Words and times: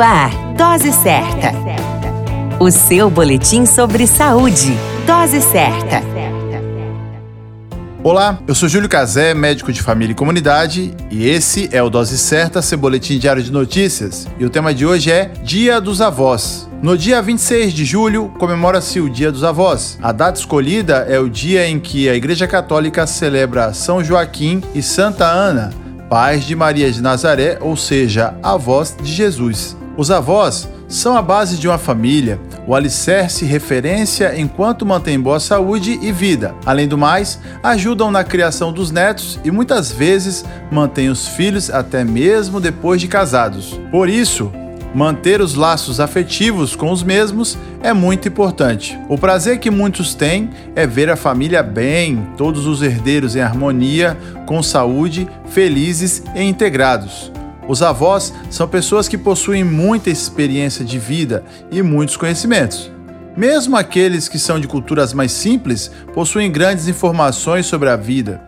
Ar, 0.00 0.30
Dose 0.56 0.92
Certa. 0.92 1.52
O 2.58 2.70
seu 2.70 3.10
boletim 3.10 3.66
sobre 3.66 4.06
saúde. 4.06 4.74
Dose 5.06 5.42
Certa. 5.42 6.02
Olá, 8.02 8.38
eu 8.48 8.54
sou 8.54 8.66
Júlio 8.66 8.88
Cazé, 8.88 9.34
médico 9.34 9.70
de 9.70 9.82
família 9.82 10.12
e 10.12 10.14
comunidade, 10.14 10.94
e 11.10 11.28
esse 11.28 11.68
é 11.70 11.82
o 11.82 11.90
Dose 11.90 12.16
Certa, 12.16 12.62
seu 12.62 12.78
boletim 12.78 13.18
diário 13.18 13.42
de 13.42 13.52
notícias. 13.52 14.26
E 14.38 14.44
o 14.46 14.48
tema 14.48 14.72
de 14.72 14.86
hoje 14.86 15.12
é 15.12 15.26
Dia 15.44 15.78
dos 15.82 16.00
Avós. 16.00 16.66
No 16.82 16.96
dia 16.96 17.20
26 17.20 17.70
de 17.74 17.84
julho, 17.84 18.32
comemora-se 18.38 19.00
o 19.00 19.10
Dia 19.10 19.30
dos 19.30 19.44
Avós. 19.44 19.98
A 20.00 20.12
data 20.12 20.38
escolhida 20.38 21.06
é 21.10 21.18
o 21.18 21.28
dia 21.28 21.68
em 21.68 21.78
que 21.78 22.08
a 22.08 22.14
Igreja 22.14 22.48
Católica 22.48 23.06
celebra 23.06 23.74
São 23.74 24.02
Joaquim 24.02 24.62
e 24.74 24.82
Santa 24.82 25.26
Ana, 25.26 25.74
pais 26.08 26.46
de 26.46 26.56
Maria 26.56 26.90
de 26.90 27.02
Nazaré, 27.02 27.58
ou 27.60 27.76
seja, 27.76 28.34
avós 28.42 28.96
de 29.02 29.12
Jesus. 29.12 29.76
Os 30.00 30.10
avós 30.10 30.66
são 30.88 31.14
a 31.14 31.20
base 31.20 31.58
de 31.58 31.68
uma 31.68 31.76
família, 31.76 32.40
o 32.66 32.74
alicerce 32.74 33.44
referência 33.44 34.34
enquanto 34.40 34.86
mantém 34.86 35.20
boa 35.20 35.38
saúde 35.38 35.98
e 36.00 36.10
vida. 36.10 36.54
Além 36.64 36.88
do 36.88 36.96
mais, 36.96 37.38
ajudam 37.62 38.10
na 38.10 38.24
criação 38.24 38.72
dos 38.72 38.90
netos 38.90 39.38
e 39.44 39.50
muitas 39.50 39.92
vezes 39.92 40.42
mantêm 40.72 41.10
os 41.10 41.28
filhos 41.28 41.68
até 41.68 42.02
mesmo 42.02 42.62
depois 42.62 42.98
de 42.98 43.08
casados. 43.08 43.78
Por 43.90 44.08
isso, 44.08 44.50
Manter 44.92 45.40
os 45.40 45.54
laços 45.54 46.00
afetivos 46.00 46.74
com 46.74 46.90
os 46.90 47.04
mesmos 47.04 47.56
é 47.80 47.92
muito 47.92 48.26
importante. 48.26 48.98
O 49.08 49.16
prazer 49.16 49.60
que 49.60 49.70
muitos 49.70 50.14
têm 50.14 50.50
é 50.74 50.84
ver 50.84 51.08
a 51.08 51.14
família 51.14 51.62
bem, 51.62 52.26
todos 52.36 52.66
os 52.66 52.82
herdeiros 52.82 53.36
em 53.36 53.40
harmonia, 53.40 54.18
com 54.46 54.60
saúde, 54.60 55.28
felizes 55.48 56.24
e 56.34 56.42
integrados. 56.42 57.30
Os 57.70 57.82
avós 57.82 58.34
são 58.50 58.66
pessoas 58.66 59.06
que 59.06 59.16
possuem 59.16 59.62
muita 59.62 60.10
experiência 60.10 60.84
de 60.84 60.98
vida 60.98 61.44
e 61.70 61.80
muitos 61.82 62.16
conhecimentos. 62.16 62.90
Mesmo 63.36 63.76
aqueles 63.76 64.28
que 64.28 64.40
são 64.40 64.58
de 64.58 64.66
culturas 64.66 65.12
mais 65.12 65.30
simples 65.30 65.88
possuem 66.12 66.50
grandes 66.50 66.88
informações 66.88 67.66
sobre 67.66 67.88
a 67.88 67.94
vida. 67.94 68.42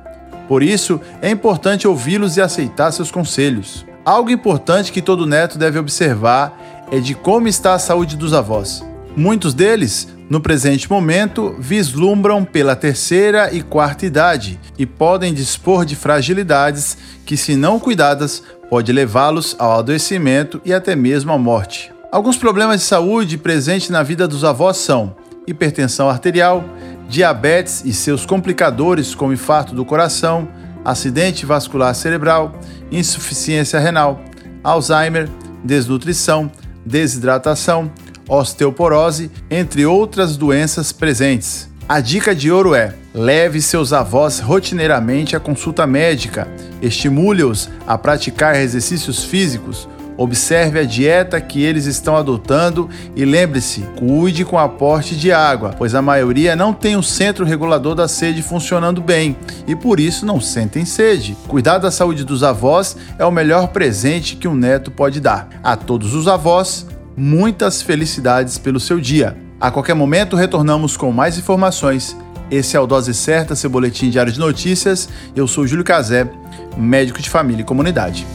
Por 0.48 0.60
isso, 0.60 1.00
é 1.20 1.30
importante 1.30 1.86
ouvi-los 1.86 2.36
e 2.36 2.40
aceitar 2.40 2.90
seus 2.90 3.12
conselhos. 3.12 3.86
Algo 4.04 4.28
importante 4.28 4.90
que 4.90 5.00
todo 5.00 5.24
neto 5.24 5.56
deve 5.56 5.78
observar 5.78 6.88
é 6.90 6.98
de 6.98 7.14
como 7.14 7.46
está 7.46 7.74
a 7.74 7.78
saúde 7.78 8.16
dos 8.16 8.34
avós. 8.34 8.84
Muitos 9.16 9.54
deles, 9.54 10.08
no 10.28 10.40
presente 10.40 10.90
momento, 10.90 11.54
vislumbram 11.60 12.44
pela 12.44 12.74
terceira 12.74 13.54
e 13.54 13.62
quarta 13.62 14.04
idade 14.04 14.58
e 14.76 14.84
podem 14.84 15.32
dispor 15.32 15.84
de 15.84 15.94
fragilidades 15.94 16.98
que, 17.24 17.36
se 17.36 17.54
não 17.54 17.78
cuidadas, 17.78 18.42
pode 18.72 18.90
levá-los 18.90 19.54
ao 19.58 19.80
adoecimento 19.80 20.58
e 20.64 20.72
até 20.72 20.96
mesmo 20.96 21.30
à 21.30 21.36
morte. 21.36 21.92
Alguns 22.10 22.38
problemas 22.38 22.80
de 22.80 22.86
saúde 22.86 23.36
presentes 23.36 23.90
na 23.90 24.02
vida 24.02 24.26
dos 24.26 24.44
avós 24.44 24.78
são 24.78 25.14
hipertensão 25.46 26.08
arterial, 26.08 26.64
diabetes 27.06 27.84
e 27.84 27.92
seus 27.92 28.24
complicadores 28.24 29.14
como 29.14 29.34
infarto 29.34 29.74
do 29.74 29.84
coração, 29.84 30.48
acidente 30.82 31.44
vascular 31.44 31.94
cerebral, 31.94 32.58
insuficiência 32.90 33.78
renal, 33.78 34.18
Alzheimer, 34.64 35.28
desnutrição, 35.62 36.50
desidratação, 36.82 37.92
osteoporose, 38.26 39.30
entre 39.50 39.84
outras 39.84 40.34
doenças 40.34 40.92
presentes. 40.92 41.68
A 41.86 42.00
dica 42.00 42.34
de 42.34 42.50
ouro 42.50 42.74
é: 42.74 42.94
leve 43.14 43.60
seus 43.60 43.92
avós 43.92 44.40
rotineiramente 44.40 45.36
à 45.36 45.40
consulta 45.40 45.86
médica, 45.86 46.48
estimule-os 46.80 47.68
a 47.86 47.98
praticar 47.98 48.56
exercícios 48.56 49.24
físicos, 49.24 49.88
Observe 50.16 50.78
a 50.78 50.84
dieta 50.84 51.40
que 51.40 51.62
eles 51.62 51.86
estão 51.86 52.16
adotando 52.16 52.88
e 53.16 53.24
lembre-se, 53.24 53.80
cuide 53.96 54.44
com 54.44 54.56
o 54.56 54.58
aporte 54.58 55.16
de 55.16 55.32
água, 55.32 55.74
pois 55.76 55.94
a 55.94 56.02
maioria 56.02 56.54
não 56.54 56.72
tem 56.72 56.96
o 56.96 57.02
centro 57.02 57.44
regulador 57.44 57.94
da 57.94 58.06
sede 58.06 58.42
funcionando 58.42 59.00
bem 59.00 59.36
e 59.66 59.74
por 59.74 59.98
isso 59.98 60.26
não 60.26 60.40
sentem 60.40 60.84
sede. 60.84 61.36
Cuidar 61.48 61.78
da 61.78 61.90
saúde 61.90 62.24
dos 62.24 62.42
avós 62.42 62.96
é 63.18 63.24
o 63.24 63.30
melhor 63.30 63.68
presente 63.68 64.36
que 64.36 64.46
um 64.46 64.54
neto 64.54 64.90
pode 64.90 65.18
dar. 65.18 65.48
A 65.62 65.76
todos 65.76 66.14
os 66.14 66.28
avós, 66.28 66.86
muitas 67.16 67.80
felicidades 67.80 68.58
pelo 68.58 68.78
seu 68.78 69.00
dia. 69.00 69.36
A 69.60 69.70
qualquer 69.70 69.94
momento 69.94 70.36
retornamos 70.36 70.96
com 70.96 71.10
mais 71.10 71.38
informações. 71.38 72.16
Esse 72.52 72.76
é 72.76 72.80
o 72.80 72.86
Dose 72.86 73.14
Certa, 73.14 73.56
seu 73.56 73.70
boletim 73.70 74.10
diário 74.10 74.30
de 74.30 74.38
notícias. 74.38 75.08
Eu 75.34 75.48
sou 75.48 75.66
Júlio 75.66 75.82
Cazé, 75.82 76.28
médico 76.76 77.18
de 77.22 77.30
família 77.30 77.62
e 77.62 77.64
comunidade. 77.64 78.26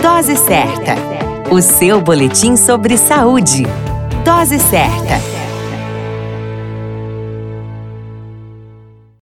Dose 0.00 0.36
Certa. 0.36 0.94
O 1.50 1.60
seu 1.60 2.00
boletim 2.00 2.56
sobre 2.56 2.96
saúde. 2.96 3.64
Dose 4.24 4.60
Certa. 4.60 5.35